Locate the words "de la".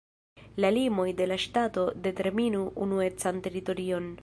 1.19-1.37